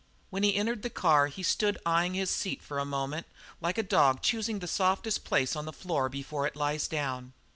When 0.31 0.41
he 0.41 0.55
entered 0.55 0.81
the 0.81 0.89
car 0.89 1.27
he 1.27 1.43
stood 1.43 1.77
eying 1.87 2.15
his 2.15 2.31
seat 2.31 2.63
for 2.63 2.79
a 2.79 2.81
long 2.81 2.89
moment 2.89 3.27
like 3.61 3.77
a 3.77 3.83
dog 3.83 4.23
choosing 4.23 4.57
the 4.57 4.65
softest 4.67 5.23
place 5.25 5.55
on 5.55 5.65
the 5.65 5.71
floor 5.71 6.09
before 6.09 6.47
it 6.47 6.55
lies 6.55 6.87
down. 6.87 7.33